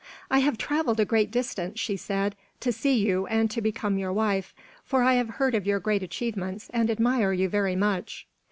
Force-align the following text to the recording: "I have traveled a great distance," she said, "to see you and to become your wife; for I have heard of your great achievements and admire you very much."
"I 0.31 0.39
have 0.39 0.57
traveled 0.57 0.99
a 0.99 1.05
great 1.05 1.29
distance," 1.29 1.79
she 1.79 1.95
said, 1.95 2.35
"to 2.61 2.71
see 2.71 2.97
you 3.05 3.27
and 3.27 3.51
to 3.51 3.61
become 3.61 3.99
your 3.99 4.11
wife; 4.11 4.51
for 4.83 5.03
I 5.03 5.13
have 5.13 5.29
heard 5.29 5.53
of 5.53 5.67
your 5.67 5.79
great 5.79 6.01
achievements 6.01 6.71
and 6.73 6.89
admire 6.89 7.33
you 7.33 7.47
very 7.47 7.75
much." 7.75 8.25